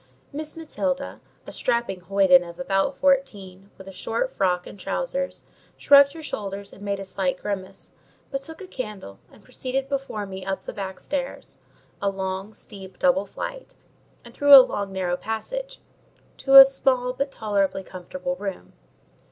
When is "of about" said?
2.43-2.97